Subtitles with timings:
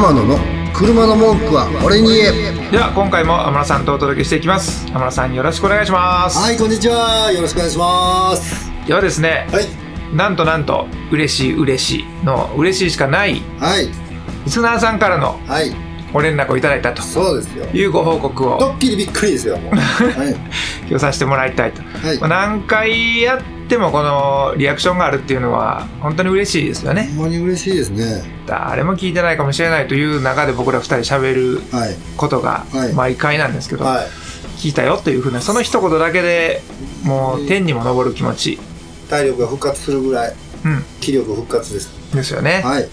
[0.00, 0.38] 天野の
[0.72, 2.70] 車の文句は俺に言え。
[2.70, 4.86] では今回も天野さんとお届けしていきます。
[4.86, 7.30] 天野さんよろしくお願いします、はいこんにちは。
[7.30, 8.70] よろしくお願いします。
[8.86, 10.16] ではですねはい。
[10.16, 13.88] なんとなんと嬉しい嬉しいの嬉しいしかないはい。
[14.46, 15.70] リスナーさんからのはい。
[16.14, 17.66] ご連絡をいただいたとそうですよ。
[17.66, 18.58] いうご報告を。
[18.58, 19.74] ドッキリびっくりですよもう。
[19.76, 20.34] はい。
[20.88, 22.18] 今日させてもらいたいと、はい。
[22.20, 23.40] まあ、何回やっ
[23.70, 27.04] てもこのリアクションがあるっていうのは本当に嬉しいですよね。
[27.16, 28.22] ほんまに嬉しいですね。
[28.46, 32.92] 誰も聞いてないかもしれないという中で僕ら二人喋るはいことがはい。
[32.92, 34.06] 毎回なんですけど、はい。
[34.58, 36.60] 聞いたよというふうなその一言だけで
[37.04, 38.58] もう天にも昇る気持ち、
[39.08, 41.88] 体力が復活するぐらいうん、気力復活です。
[42.14, 42.88] ですよね、はい。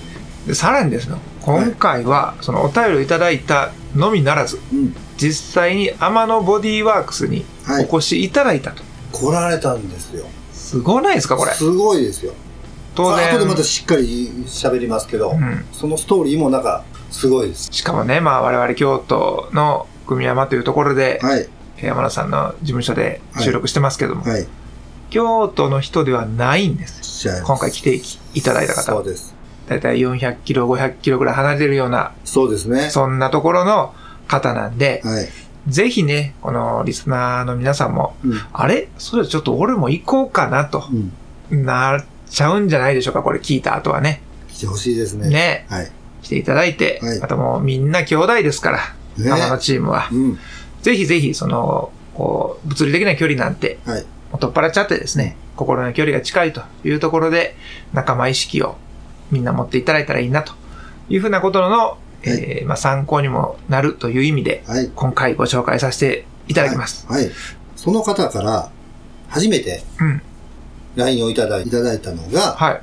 [0.47, 4.95] でさらにですね今回はそのお便りをいただいたのみならずうん。
[5.17, 7.87] 実際に天野ボディーワークスにはい。
[7.89, 10.25] お越しいただいたと、来られたんですよ
[10.67, 11.53] すごないですかこれ？
[11.53, 12.33] すごいですよ。
[12.93, 13.29] 当然。
[13.29, 15.65] 後でまたしっかり喋りますけど、うん。
[15.71, 17.69] そのストーリーもなんかすごいです。
[17.71, 21.47] しかもね、まあ、我々京都の組山というところで、はい。
[21.81, 24.47] 山田さんの事務所で収録してますけども、はい。
[25.09, 27.29] 京都の人ではないんです。
[27.45, 28.01] 今回来て
[28.33, 28.95] いただいた方。
[28.95, 29.35] はそうです。
[29.69, 32.89] だいたい400キロ500キロぐらい離れてるようなそうですね。
[32.89, 33.93] そんなところの
[34.27, 35.27] 方なんで、はい、
[35.67, 38.39] ぜひねこのリスナーの皆さんもうん。
[38.53, 38.87] あれ？
[38.97, 40.85] それちょっと俺も行こうかなと。
[41.51, 44.21] うん、なっちゃうんじゃないでしょうかこれ聞いた後はね。
[44.49, 45.29] 来てほしいですね。
[45.29, 45.65] ね。
[45.69, 45.91] はい。
[46.23, 47.19] 来ていただいて、はい。
[47.19, 48.77] またもうみんな兄弟ですから
[49.17, 49.31] ね。
[49.31, 50.39] 天野チームは、うん。
[50.81, 54.01] ぜひぜひそのこう物理的な距離なんてはい。
[54.31, 57.55] もう取っ払っちゃってですね、心の距離が近いというところで、
[57.93, 58.75] 仲間意識を
[59.31, 60.53] みんな持っていただいたらいいなと
[61.09, 64.89] いうふうなことの、えーまあ、参考にもなるという意味で、はい。
[64.95, 67.05] 今回ご紹介させていただきます。
[67.07, 67.33] はい、はい。
[67.75, 68.71] その方から
[69.29, 70.21] 初めてうん。
[70.95, 72.81] LINE をいただいいただいたのがはい。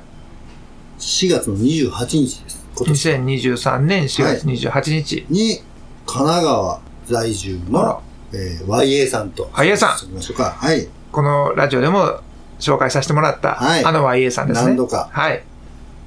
[0.99, 1.91] 4月の28
[2.25, 2.65] 日です。
[2.75, 3.09] 今年。
[3.09, 5.25] 2023年4月28日。
[5.29, 5.61] に
[6.05, 8.01] 神奈川在住の、
[8.33, 9.45] えー YA さんと。
[9.53, 10.13] YA さん。
[10.13, 10.51] ましょうか。
[10.51, 10.87] はい。
[11.11, 12.19] このラジオでも
[12.59, 13.83] 紹介させてもらった、はい。
[13.83, 14.67] あの YA さんですね。
[14.67, 15.09] 何度か。
[15.11, 15.43] はい。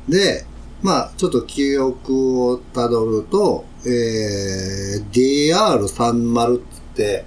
[0.08, 0.46] で
[0.82, 7.24] まあちょっと記憶をたどると、えー、DR30 っつって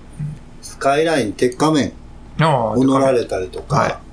[0.61, 1.93] スカイライン鉄仮面
[2.39, 4.11] おを乗られたりとか、はい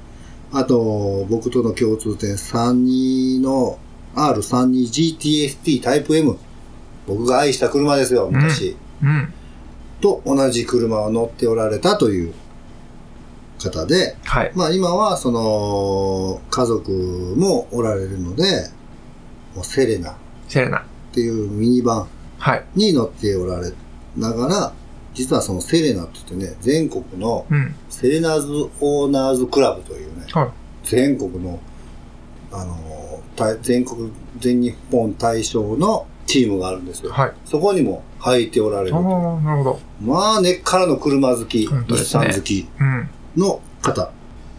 [0.52, 3.78] あと、僕との共通点32の
[4.14, 6.38] R32GTST タイプ M。
[7.06, 8.76] 僕が愛した車ですよ、昔。
[9.02, 9.32] うん。
[10.00, 12.34] と同じ車を乗っておられたという
[13.58, 14.52] 方で、はい。
[14.54, 16.92] まあ今はその家族
[17.36, 18.70] もおられるので、
[19.64, 20.14] セレナっ
[20.48, 20.84] セレナ。
[21.12, 22.06] ていうミニバン
[22.38, 22.64] はい。
[22.74, 23.72] に乗っておられ
[24.16, 24.72] ながら、
[25.14, 27.74] 実はそのセレナって言ってね、全国のうん。
[27.88, 30.48] セレナーズオーナーズクラブというね、はい。
[30.84, 31.58] 全国の、
[32.52, 32.76] あの
[33.62, 34.10] 全国、
[34.40, 37.10] 全日本対象のチームがあるんですよ。
[37.12, 37.32] はい。
[37.44, 38.98] そこにも入っておられるあ。
[38.98, 39.80] あ、なるほど。
[40.02, 43.08] まあ、根っからの車好き、日ですね産好きうん。
[43.36, 44.10] の方。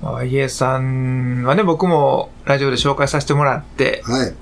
[0.01, 4.33] まあ YA さんはね、僕もラジオで紹介させてもらって、はい。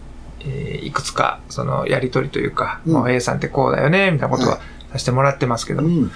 [0.41, 4.61] えーいくつか、その、やりとりというか、うんまあ YA さんってこうだよね、みたいなことはは
[4.91, 6.11] させてもらってますけど、うん。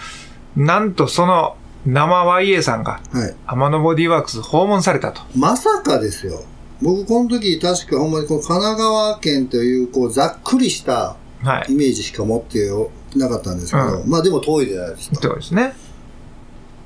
[0.55, 3.35] なんとその、生 YA さんが、はい。
[3.47, 5.21] 天野ボディワークス訪問されたと。
[5.35, 6.43] まさかですよ。
[6.81, 11.73] 僕、この時、確かほんまにこの神奈川県という、こう、ざっくりしたはい。
[11.73, 12.69] イメージしか持って
[13.15, 15.15] なかったんですけど、うまあでも遠いじゃないですか。
[15.15, 15.73] ことですね。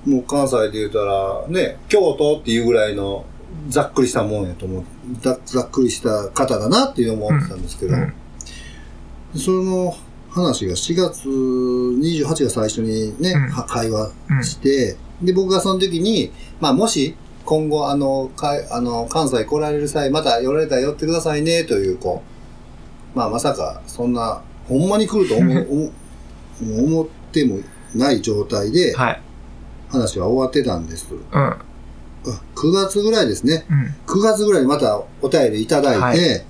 [0.06, 3.26] もう関西で言うたら、ね、京都っていうぐらいの
[3.70, 4.84] ざっくりしたもんやと思う。
[5.22, 8.14] ざざっくりした方だなっていう思ってたんですけど、うん。
[9.36, 9.96] その
[10.30, 14.44] 話が4月28が最初にね、うんは会話うん。
[14.44, 17.16] して、で、僕がその時に、まあもし
[17.46, 22.24] 今後あの、かいあの関西来られる際、また寄られたら寄ってくださいねという、こ
[23.16, 25.92] う、まあまさかそんな、ほんまに来ると思う
[26.62, 27.60] 思思っても
[27.94, 29.22] ない状態ではい。
[29.90, 31.08] 話は終わってたんです。
[31.14, 31.56] うん。
[32.56, 33.66] あ9月ぐらいですね。
[33.70, 33.96] うん。
[34.08, 36.46] 9月ぐらいにまたお便りいただいて、はい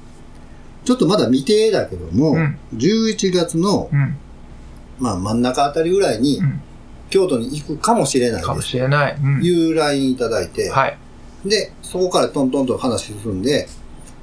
[0.85, 4.17] ちょっとまだ未定だけども、うん11月の、うん。
[4.99, 6.61] まあ、真ん中あたりぐらいに、うん。
[7.09, 8.61] 京都に行くかもしれないかも。
[8.61, 9.17] しれない。
[9.19, 9.43] うん。
[9.43, 10.97] いう LINE いただいて、はい。
[11.43, 13.67] で、そこからトントンと話進んで、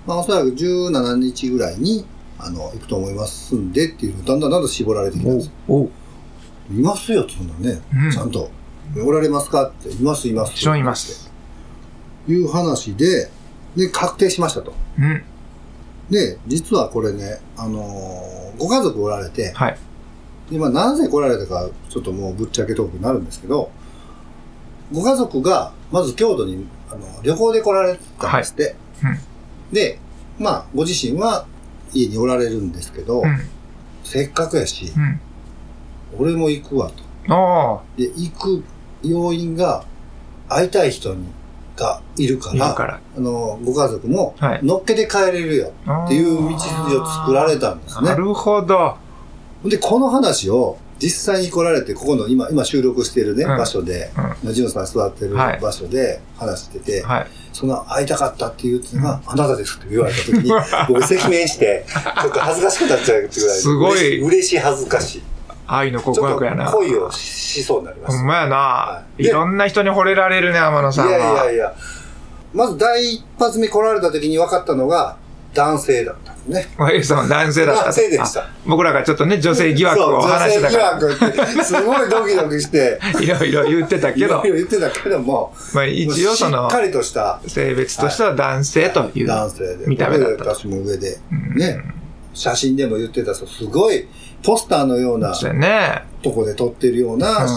[0.06, 2.06] まあ、おそらく17日ぐらいに、
[2.38, 5.50] あの、行くと思いますんでっていうのだんだんだんだん絞られてきたんです。
[5.68, 5.90] おう。
[6.70, 8.50] いますよ、そんなね、うんちゃんと。
[9.04, 10.50] おられますかって、います、います。
[10.50, 11.31] もちろんいます。
[12.28, 13.30] いう話で、
[13.76, 14.72] で、確定しましたと。
[14.98, 15.22] うん。
[16.10, 19.78] で、実はこれね、あのーご家族おられて、はい。
[20.50, 23.70] でまあ、なぜ来られたか、ちょっともうぶっちゃけトークになるんですけど、
[24.92, 28.62] ご家族が、まず京都にあの旅行で来られたんですって。
[28.62, 28.72] はい
[29.14, 29.32] うん
[29.72, 29.98] で、
[30.38, 31.46] まあ、ご自身は
[31.94, 33.38] 家におられるんですけど、うん。
[34.04, 35.20] せっかくやし、うん。
[36.18, 37.02] 俺も行くわと。
[37.96, 38.64] で、行く
[39.02, 39.84] 要因が、
[40.48, 41.26] 会いたい人に
[41.82, 43.00] がいるから、から。
[43.16, 45.72] あの、ご家族もはい、乗っけて帰れるよ
[46.06, 48.14] っていう道筋を作られたんですねな。
[48.14, 48.96] るほど。
[49.64, 54.10] で、この話を実際に来られて、ここの今、今収録しているね、うん場所で、
[54.44, 57.26] ジュンさん座ってるはい場所で話してて、はい。
[57.52, 60.50] その会いたかったっていうのが、あなたですって言われた時に、
[60.88, 61.84] 僕 赤面して、
[62.22, 65.22] ちょっと恥ずかしくなっちゃうってぐらい、すごい嬉しい恥ずかしい。
[65.74, 66.70] 愛の告白やな。
[66.70, 68.18] 恋をしそうになりました。
[68.18, 69.24] ほんまやな、、はい。
[69.24, 71.10] いろんな人に惚れられるね、天野さんは。
[71.10, 71.74] いやいやいや、
[72.52, 75.16] まず第一発目来られた時に分かったのが、
[75.54, 76.66] 男性だったんですね。
[76.92, 77.82] A さんは男性だった。
[77.84, 78.40] 男性でした。
[78.40, 84.26] あ僕らがちょっとね、女性疑惑を話してたから、女性疑惑すごいドキドキして、 いろいろ言ってたけど。
[84.26, 87.40] いろい、ろ言ってたけども、まあ一応そのしっかりとした。
[87.46, 89.26] 性別としては男性という。
[89.26, 91.58] 男性で、見た目だった私も上で、うん。
[91.58, 91.82] ね、
[92.32, 93.48] 写真でも言ってた、そう。
[93.48, 94.06] すごい
[94.42, 96.04] ポスターのようなね。
[96.22, 97.48] とこで撮ってるような、うん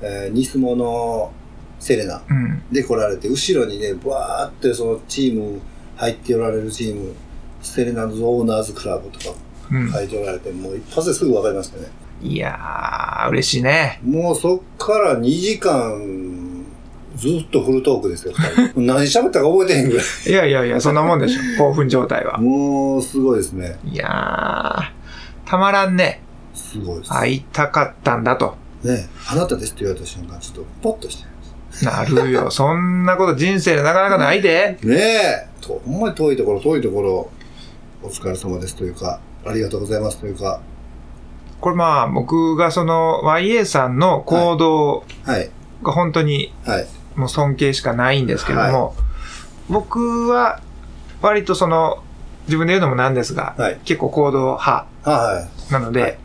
[0.00, 1.32] えーニスモの
[1.80, 2.62] セレナうん。
[2.72, 5.60] で来られて、後ろにね、バーってそのチーム、
[5.96, 7.14] 入っておられるチーム、
[7.62, 9.36] セレナのオーナーズクラブとか
[9.70, 9.92] うん。
[9.92, 11.88] 書いておられて、もう一発ですぐ分かりましたね。
[12.22, 14.00] いやー、嬉しいね。
[14.04, 16.64] もうそっから2時間、
[17.16, 18.32] ずっとフルトークですよ、
[18.76, 20.06] 何喋ったか覚えてへんぐらい。
[20.26, 21.40] いやいやいや、そんなもんでしょ。
[21.58, 22.38] 興奮状態は。
[22.38, 23.76] もう、すごいですね。
[23.84, 24.97] いやー、
[25.48, 26.20] たまらんね。
[26.52, 27.10] すごいです。
[27.10, 28.54] 会いたかったんだと。
[28.84, 32.50] ねあなたですって言われた瞬間、ちょっとポッとしてなるよ。
[32.52, 34.76] そんなこと人生でなかなかないで。
[34.82, 37.30] ねえ、とほんまに遠いところ、遠いところ、
[38.02, 40.60] お疲れ様ですというか、ありがとうございますというか、
[41.62, 45.50] これまあ、僕がその YA さんの行動はい、
[45.82, 46.86] が本当にはい、
[47.16, 48.94] もう尊敬しかないんですけれども、
[49.70, 50.60] 僕は
[51.22, 52.02] 割とその、
[52.48, 56.18] 自分で言うのもなんですが、はい、結構行動派はなので、はい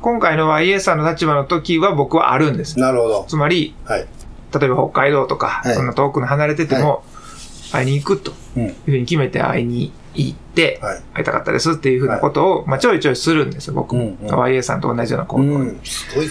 [0.00, 2.80] 今回の YA さんの立場の時は僕はあるんですい。。
[2.80, 3.26] なるほど。
[3.28, 4.06] つまり、はい。
[4.58, 7.04] 例えば北海道とか、はいそんな遠くの離れてても、
[7.70, 8.62] 会いに行くとうん。
[8.62, 11.02] いうふうに決めて会いに行って、はい。
[11.14, 14.02] 会いたかったですっていうふうなことを、まあ、ちょいちょいするんですよ、僕も。
[14.02, 16.28] うんうん YA さんと同じような行動をうん、すごい。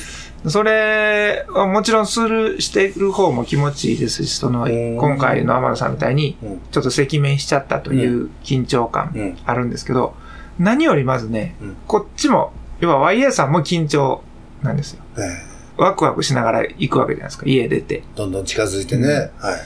[0.48, 6.62] それはもちろんする、してる方も気持ちいいですし、その、うん今回の天野さんみたいに、うん。
[6.72, 9.38] ちょっと赤面しちゃったという緊張感うん。
[9.46, 10.16] あるんですけど、
[10.60, 14.22] 何よりまずね、うんこっちも、要は YA さんも緊張
[14.62, 15.02] なんですよ。
[15.18, 17.96] えワクワクしながら行くわけじゃないですか、家出て。
[17.96, 19.32] えどんどん近づいてね。
[19.38, 19.58] は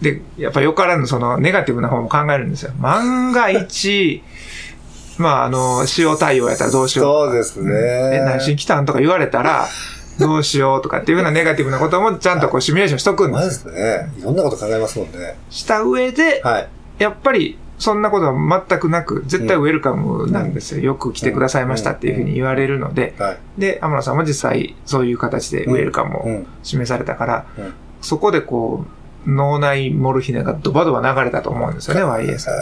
[0.00, 0.04] い。
[0.04, 2.72] で、やっぱよからぬそのネガティブな方も考えるんですよ。
[2.78, 4.22] 万が一、
[5.18, 7.26] まああの、使用対応やったらどうしよう。
[7.26, 7.72] そうですね。
[8.16, 9.66] え、何しに来たんとか言われたら、
[10.20, 13.72] どうしようとかっていうふうなネガティブなこともちゃんとこうシミュレーションしとくんでますじよ。
[13.72, 14.12] ですね。
[14.18, 15.36] いろんなこと考えますもんね。
[15.50, 16.68] した上で、はい。
[16.98, 20.82] やっぱりそんなことは全くなく、絶対ウェルカムなんですよ。
[20.82, 23.38] よく来てくださいましたっていうふうに言われるので、はい。
[23.58, 26.46] で、天野さんも実際そういう形でウェルカムをうん。
[26.62, 28.84] 示されたから、うんそこでこ
[29.26, 32.54] う、脳内モルヒネがドバドバ流れたと思うんですよね、YA さん。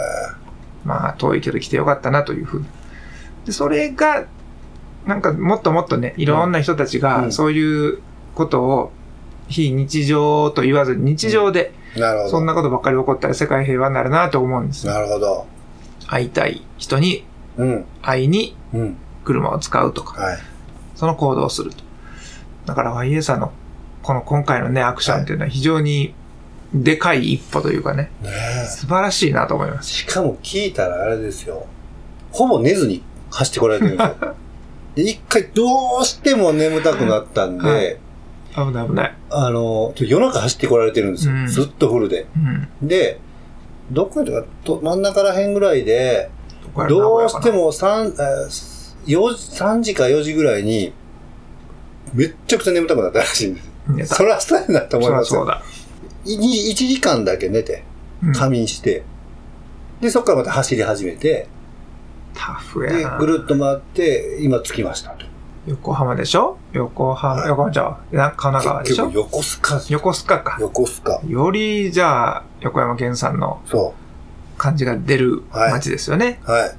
[0.87, 2.65] まあ、遠いけど来てよかったなというふうに。
[3.45, 4.25] で、それが、
[5.05, 7.99] なんかもっともっとね、いろんな人たちうがんそういう
[8.33, 8.91] ことを
[9.47, 12.29] 非日常と言わず日常でなるほど。
[12.31, 14.93] そんなことばっかり起こったら世界平和になるなと思うんですよ。
[14.93, 15.45] なるほど。
[16.07, 17.25] 会いたい人に
[17.57, 17.85] うん。
[18.01, 18.97] 会いにうん。
[19.23, 20.37] 車を使うとか、はい。
[20.95, 21.77] その行動をすると。
[22.65, 23.51] だから YA さんの
[24.03, 26.13] この今回のね、アクションっていうのは非常に
[26.73, 28.29] でかい一歩というかね、ね
[28.63, 28.65] え。
[28.67, 29.89] 素晴らしいなと思います。
[29.89, 31.65] しかも聞いたらあれですよ。
[32.31, 34.35] ほぼ寝ずに走ってこられてるんですよ。
[34.95, 37.97] で、一回どうしても眠たくなったんで、はい
[38.55, 39.15] 危ない危ない。
[39.29, 41.33] あの、夜中走ってこられてるんですよ。
[41.33, 42.25] うんずっとフルで。
[42.81, 42.87] うん。
[42.87, 43.19] で、
[43.91, 46.29] どっかとかと真ん中ら辺ぐらいで、
[46.73, 50.91] これどうして名も3、えー4時3時か4時ぐらいに、
[52.13, 54.15] めっちゃくちゃ眠たくなったらしいんです。
[54.15, 55.45] そらそうやなと思いそますよ。
[55.45, 55.63] らそうだ。
[56.25, 57.83] 1時間だけ寝て、
[58.23, 59.03] うん仮眠して、
[60.01, 61.47] で、そこからまた走り始めて、
[62.33, 65.25] タフでやな。、ぐるっと回って、今着きましたと。
[65.65, 66.57] 横浜でしょ？
[66.73, 69.09] 横浜、はい横浜じゃ神奈川でしょ？
[69.11, 70.57] 横須賀、横須賀か。
[70.59, 71.21] 横須賀。
[71.27, 73.93] より、じゃあ、横山健さんのそ
[74.57, 76.39] 感じが出る街ですよね。
[76.47, 76.51] う。
[76.51, 76.75] はい。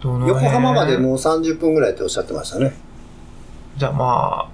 [0.00, 0.44] どの辺？
[0.44, 2.72] 横浜までもう30分ぐらいっておっしゃってましたね。
[3.76, 4.48] じゃあま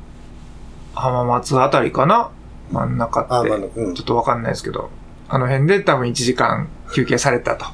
[0.94, 2.30] あ、浜松あたりかな？
[2.70, 3.50] 真ん中あ、って。
[3.82, 4.02] んちょ。
[4.02, 4.88] っとわかんないですけど、
[5.28, 7.66] あの辺で多分1時間休憩されたと、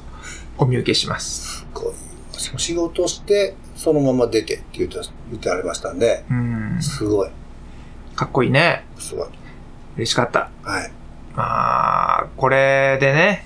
[0.57, 1.65] お見受けします。
[1.73, 1.93] こ
[2.35, 6.77] うし仕事して、そのまま出てって言って言ってありましたんで、うん。
[6.81, 7.29] すごい。
[8.13, 8.83] かっこいいね。
[8.97, 9.27] すごい。
[9.95, 10.49] 嬉しかった。
[10.63, 10.91] はい。
[11.33, 13.45] まあ、これでね、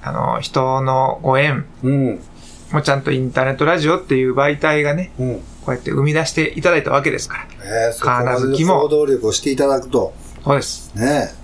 [0.00, 2.20] あの、人のご縁、うん。
[2.72, 5.34] もうちゃんとインターネットラジオっていう媒体がね、うん。
[5.36, 7.88] こうやって生み出していただいたわけですから。
[7.88, 10.14] えー、そこまでの行動力をしていただくと。
[10.42, 10.94] そうです。
[10.94, 11.34] ね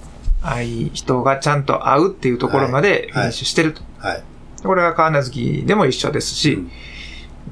[0.41, 3.83] ああいう人がちゃんと会うっていうところまではい練習してると。
[3.99, 4.23] はい。
[4.63, 6.67] これが川名月でも一緒ですし、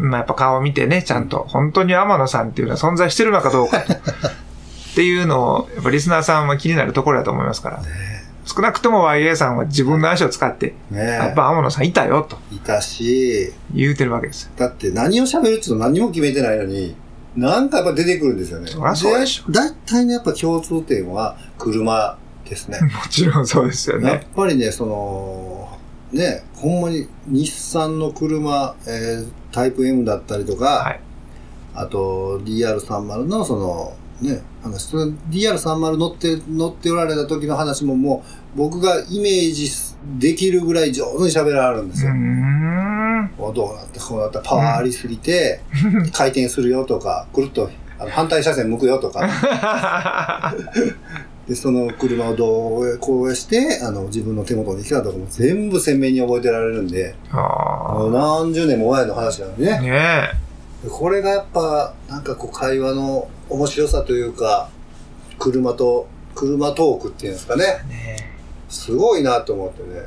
[0.01, 3.93] まあやっぱ顔を見てね、ちゃんと本当に天野さんっていうのは存在してるのかどうかと。
[4.93, 7.83] っていうのを、やっぱリスナーさんは気になるところだと思いますから。
[8.45, 14.51] 少なくとも YA さんは自分の足を使って、ねやっぱ天野さんいたよといたし、言うてるわけですよ。
[14.57, 16.97] だって何を喋るっていうの何も決めてないのに、
[17.37, 18.67] なんかやっぱ出てくるんですよね。
[18.69, 22.81] そりゃそうでしょだいたいね、やっぱ共通点は車ですね。
[22.83, 24.27] もちろんそうですよやっね。
[24.35, 25.60] ぱりね、その、
[26.13, 31.01] ね、ほんまに日産の車、えータイプ M だったりとか、はい。
[31.75, 38.25] あと DR30 のその、ね、話、その DR30 乗って、乗っておられた時の話もも
[38.55, 39.71] う僕がイメージ
[40.19, 42.13] できるぐらい上手に喋られるんですよ。
[43.51, 45.61] うどうなって、こうなったらパワーありすぎて、
[46.13, 49.21] 回転するよとか、くるっとあの反対車線向くよとか、
[51.51, 59.81] で、その車をどう、こうして、あの、自分の手元に来たとかも全部鮮明に覚えてられるんで、もうあ何十年も前の話なのにあ。
[59.81, 59.91] ね。
[59.91, 60.29] ね
[60.89, 64.69] これがやっぱ、なんかこう会話の面白さというか、
[65.41, 67.65] 車と、車トークっていうんですかね。
[67.65, 67.89] え。
[67.89, 68.31] ねえ
[68.69, 70.07] すごいなと思ってね。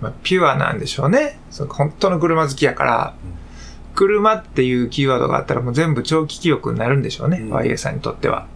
[0.00, 1.38] まあ、ピュアなんでしょうね。
[1.52, 3.14] その本当の車好きやから、
[3.94, 7.38] 車っていうキーワードがあったらもう全部長期記憶になるんでしょうね。
[7.38, 8.48] うん YA さんにとっては。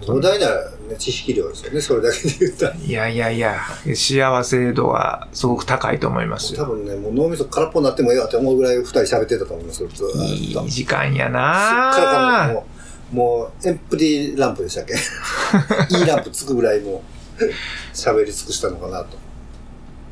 [0.00, 1.80] 壮大な、ね、知識量ですよね。
[1.80, 2.74] それだけで言ったら。
[2.74, 3.60] いやいやいや、
[3.94, 6.64] 幸せ度はすごく高いと思いますよ。
[6.64, 9.88] 多分ね、もう脳みそ空っぽになってもいいわって思うぐらい二人喋ってたと思いますよ。
[9.88, 10.18] ずーっと。
[10.62, 12.66] いい時間やすっからも
[13.12, 14.94] う、もう、エンプティーランプでしたっけ？
[15.96, 17.02] いいランプつくぐらいも
[17.40, 17.44] う、
[17.94, 19.16] 喋り尽くしたのかなと。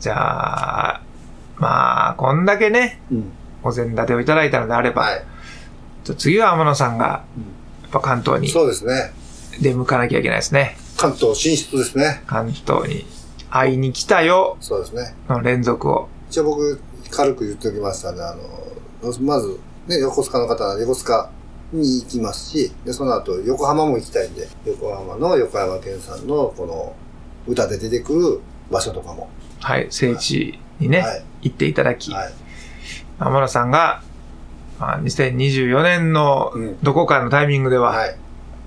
[0.00, 1.02] じゃあ、
[1.56, 3.32] まあ、こんだけね、うん。
[3.62, 5.24] お膳立てをいただいたのであれば、はい。
[6.04, 7.44] じゃあ次は天野さんが、うん
[7.82, 9.12] やっぱ関東にそうですね。
[9.60, 10.76] 出向かなきゃいけないですね。
[10.96, 12.22] 関東進出ですね。
[12.26, 13.06] 関東に
[13.50, 15.14] 会いに来たよそうですね。
[15.28, 16.08] の連続を。
[16.30, 18.22] 一応僕、軽く言っておきましたね。
[18.22, 21.30] あの、まず、ね、横須賀の方は横須賀
[21.72, 26.94] に行きますし、で、その後、横浜も行きたいんで、横浜の横山健さんの、この、
[27.46, 29.28] 歌で出てくる場所とかも。
[29.60, 31.24] はい、聖地にね、はい。
[31.42, 32.32] 行っていただき、はい。
[33.18, 34.02] 天野さんが、
[34.78, 38.16] まあ、2024年のうんどこかのタイミングでは、はい。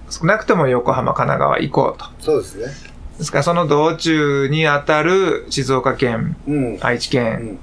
[0.10, 2.06] 少なくとも横浜、神奈川行こうと。
[2.20, 2.66] そうですね。
[3.18, 6.78] ですから、その道中にあたる静岡県、うん。
[6.82, 7.60] 愛知う県、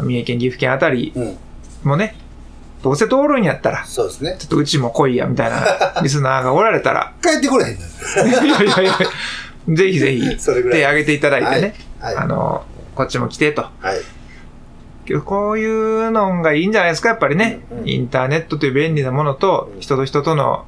[0.00, 0.04] ん。
[0.04, 1.36] 三重県、岐阜県あたりうん。
[1.84, 2.16] もね、
[2.82, 4.36] どうせ通るんやったら、そうですね。
[4.38, 5.64] ちょっとうちも来いや、みたいな
[6.02, 7.78] リスナーがおられたら、帰ってこれへんい
[8.32, 8.98] やいやいや、
[9.68, 10.78] ぜひぜひ、それぐらい。
[10.78, 12.16] 手挙げていただいてね、はい。
[12.16, 13.62] あの、こっちも来てと。
[13.62, 14.00] はい。
[15.24, 17.60] こういうのがいいんじゃないですか、やっぱりね。
[17.70, 20.64] うんうんインターネットという便利なものと、うん人と人との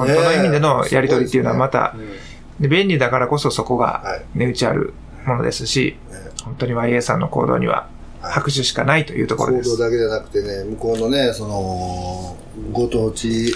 [0.00, 2.30] 本当の意味でのやりとりっていうのはまた、ね
[2.60, 4.22] で便利だからこそそこがはい。
[4.34, 4.92] 値打ちある
[5.24, 7.88] ものですし、ね本当に YA さんの行動には
[8.20, 9.70] はい拍手しかないというところです。
[9.70, 12.36] 行動だけじゃなくてね、向こうのね、その、
[12.70, 13.54] ご当地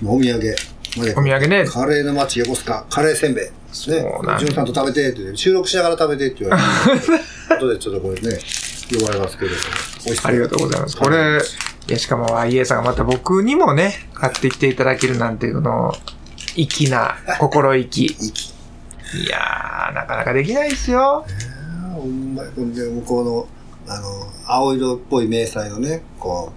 [0.00, 0.54] のお土産
[0.96, 1.14] まで。
[1.16, 3.44] お土産ねカレーの街横須賀、カレーせんべい。
[3.46, 3.52] ね。
[3.72, 7.06] ジュンさんと食べてって、収録しながら食べてって言われて。
[7.54, 8.38] 後でちょっとこれね、
[8.96, 9.50] 呼ばれますけど、
[10.04, 10.96] 美味しそうありがとうございます。
[10.96, 11.40] これ、
[11.90, 15.92] いや、しかも YA さんがまた僕にもね、買ってきていただけるなんていうの、
[16.54, 18.06] 粋な心意気。
[18.06, 21.26] いやー、なかなかできないですよ。
[21.92, 24.06] ほんま向こうの、あの、
[24.46, 26.52] 青色っぽい迷彩のね、こ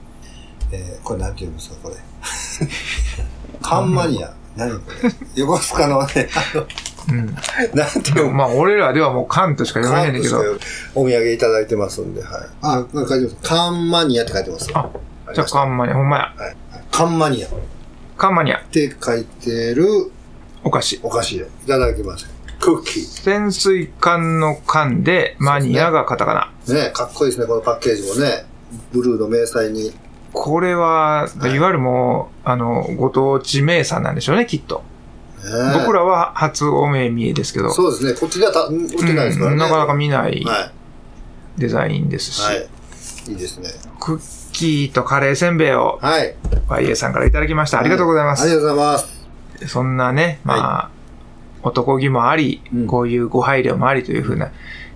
[0.72, 1.96] う、えーこれなんて言うんですか、これ。
[3.60, 4.32] カンマニア。
[4.56, 5.10] 何これ。
[5.34, 6.68] 横須賀のね、あの、
[7.10, 7.36] うん。
[7.74, 10.40] なんていうのまあ、俺らではもう関としか読めないんだけど、
[10.94, 12.50] お土産いただいてますんで、はい。
[12.62, 13.50] あ、なんか書いてます。
[13.50, 14.70] カンマニアって書いてます。
[14.76, 14.88] あ
[15.34, 16.34] じゃあカンマニア、ほんまや。
[16.38, 16.56] はい。
[16.92, 17.50] カンマニアっ
[18.18, 20.12] カンマニア、て書いてる
[20.64, 21.00] お菓子。
[21.04, 22.30] お菓子をいただきました。
[22.60, 26.54] クッキ潜水艦の艦で、マニアがカタカナ。
[26.66, 26.74] ー。
[26.74, 28.46] ねかっこいいですね、このパッケージもね。
[28.92, 29.92] ブルーの迷彩に。
[30.32, 34.84] これは、い、わゆるもう、あの、ご当地名産なんでしょうね、きっと。
[35.44, 39.54] ね僕らは初お目見えですけど、そうですね、こっちではた売ってないですからね。
[39.54, 40.72] うんなかなか見ないは
[41.58, 42.44] デザインですし、い。
[42.46, 42.70] はい。
[43.28, 43.70] いいですね。
[44.00, 46.36] クッキーとカレーせんべいをはい。
[46.70, 47.80] YA さんからいただきました。
[47.80, 48.44] ありがとうございます。
[48.44, 49.68] ありがとうございます。
[49.68, 50.90] そんなね、まあ、
[51.64, 54.52] 男気もあり、うんこういうご配慮もありというふうな、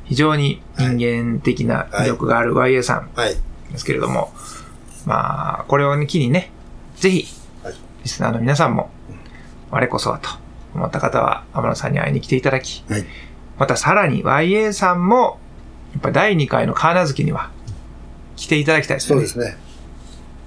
[0.05, 3.35] 非常に人間的な魅力がある YA さんはい。
[3.71, 4.31] ですけれども、
[5.05, 6.51] まあ、これを機にね、
[6.95, 7.27] ぜひ
[7.63, 8.89] はい、リスナーの皆さんも、
[9.71, 10.29] 我こそはと
[10.75, 13.05] 思った方は、天野さんに会いに来ていただき、はい。
[13.57, 15.39] またさらに YA さんも、
[15.93, 17.51] やっぱ第2回のカーナ月には、
[18.37, 19.15] 来ていただきたいですね。
[19.15, 19.57] そうですね。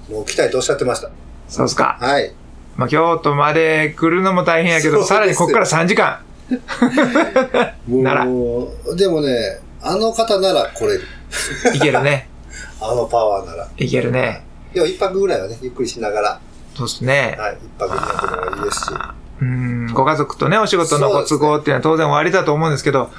[0.08, 1.10] もう来たいとおっしゃってました。
[1.48, 1.98] そうですか。
[2.00, 2.32] はい。
[2.76, 6.22] まあ、京都まで来るのも大変やけど、さらにここから3時間。
[7.86, 11.02] ならもう、でもね、あの方なら来れる。
[11.74, 12.28] いけるね。
[12.80, 13.68] あのパワーなら。
[13.76, 14.44] いけるね。
[14.72, 16.40] でも一泊ぐらいはね、ゆっくりしながら、
[16.76, 17.36] そうですね。
[17.38, 18.92] はい、一泊二泊でもいいですし。
[18.92, 23.10] はうん、ご家族とね、お仕事のご都合っていうのは当然おありだと思うんですけど、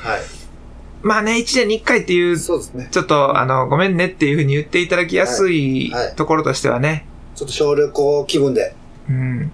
[1.04, 2.32] まあね、1年に1回っていい。
[2.32, 2.88] う、そうですね。
[2.92, 7.06] ちょっと、あの、ごめんねっていうふうに言っていただきやすいはいはいところとしてはね、
[7.36, 8.76] ちょっと小旅行気分で。
[9.10, 9.52] うん、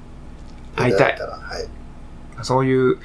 [0.75, 1.67] 会いたいただらはい。
[2.43, 2.97] そういう、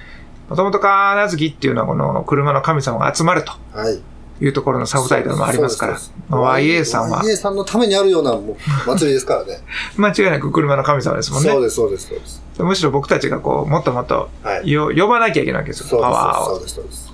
[0.48, 4.00] もともと金月っていうのはこの車の神様が集まるとはい。
[4.42, 5.98] いうところのサブタイトルもありますから
[6.30, 8.56] YA さんは YA さんのためにあるようなもう
[8.86, 9.60] 祭りですからね。
[9.96, 11.50] 間違いなく車の神様ですもんね。
[11.50, 12.42] そうです、そうです、そうです。
[12.58, 14.70] むしろ僕たちがこう、もっともっとはい。
[14.70, 16.60] よ呼ばなきゃいけないわけですよ、パワーを。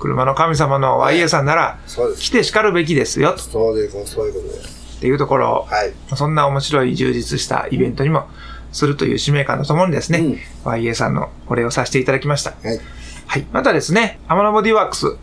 [0.00, 1.78] 車の神様の YA さんなら。
[2.18, 4.96] 来て叱るべきですよ、そうで、そういうことです。
[4.96, 5.92] っていうところを、はい。
[6.16, 8.26] そんな面白い充実したイベントにも
[8.72, 12.54] するという使命感とともにですね、うん YA さんのお礼をさせていただきました。
[12.62, 12.80] はい。
[13.26, 13.46] はい。
[13.52, 15.16] またですね、アマノボディワークス、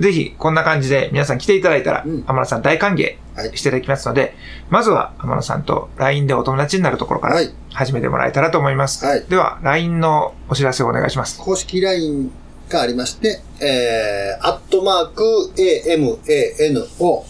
[0.00, 3.56] ぜひこんな感じで皆さん来ていただいたら、うん天野さん大歓迎はい。
[3.56, 4.34] していただきますので、
[4.70, 7.50] まずは天野さんと LINE でお友達になるところからはい。
[7.72, 9.04] 始めてもらえたらと思います。
[9.04, 11.38] はいでは、LINE のお知らせをお願いします。
[11.38, 12.30] 公式 LINE
[12.68, 17.24] がありまして、えー、アットマーク AMANO、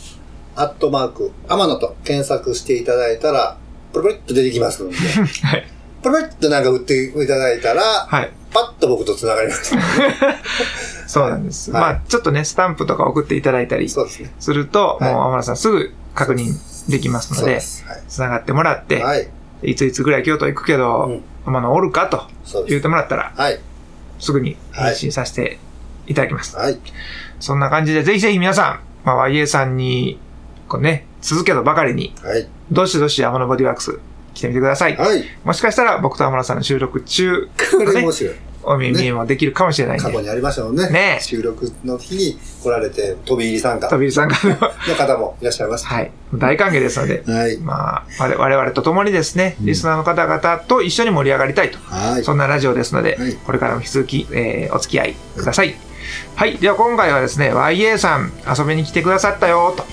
[0.56, 3.56] アットマーク、アマノと検索していただいたら、
[3.92, 4.96] プルプルっと出てきますので、
[5.46, 5.66] はい。
[6.02, 8.30] プルプルっとなんか打っていただいたら、はい。
[8.50, 9.75] パッと僕と繋がります。
[11.09, 11.73] そうなんです。
[11.73, 16.53] はいまあ、ちょっとね、スタンプとか送っていただいたりすると、はいもう天野さんすぐ確認
[16.91, 17.85] できますので、そうです。
[17.87, 18.03] はい。
[18.07, 19.29] つながってもらって、はい。
[19.62, 22.27] いついつぐらい京都行くけど、うん天野おるかと
[22.67, 22.83] 言っ。
[22.83, 23.59] てもらったら、はい。
[24.19, 25.59] すぐに返信させて
[26.07, 26.57] いただきます。
[26.57, 26.79] はい。
[27.41, 30.21] そんな感じで、ぜひぜひ皆さん、まあ、YA さんに、
[30.69, 32.47] こうね、続けとばかりに、はい。
[32.71, 33.99] どしどし天野ボディワークス
[34.35, 34.97] 来てみてください。
[34.97, 35.25] はい。
[35.45, 38.35] もしかしたら僕と天野さんの収録中、これ面白い。
[38.62, 40.88] お耳見もできるかもしれないんで、過去にありましたもんね。
[40.90, 45.88] ねえ収録の日に来られて、飛び入り参加の飛び入りさんからの、方もいらっしゃいました。
[45.88, 47.57] はい、大歓迎ですので、はい。
[47.59, 52.25] まあ、我々我々と共にですね、リスナーの方々と一緒に盛り上がりたいと、はい。
[52.25, 55.75] そんなラジオですので、はいこれからも引き続き、えーお付き合いください。
[56.35, 56.59] はい。
[56.59, 59.85] では今回はですね、YA さん遊びに来てくださったよ、と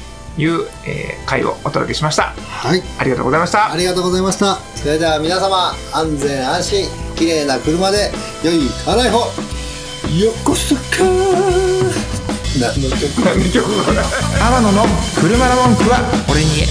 [0.42, 2.34] いう、えー回をお届けしました。
[2.50, 2.84] はい。
[3.00, 3.78] ありがとうございましたあ。
[3.78, 4.56] りがとうございました。
[4.76, 8.12] それでは皆様、安全安心、綺麗な車で、
[8.44, 9.32] 良い家内歩、
[10.20, 11.06] 横須賀。
[12.60, 14.86] 何の曲天野の
[15.20, 16.00] 車の文句は
[16.30, 16.56] 俺に。
[16.56, 16.68] 言え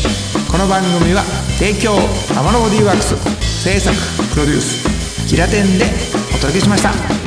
[0.50, 1.22] この番組は
[1.58, 1.94] 提供。
[2.32, 3.16] 天野ボディーワークス。
[3.62, 3.96] 制作
[4.32, 4.94] プロデュース。
[5.26, 5.86] キラテンで
[6.34, 7.23] お届けしました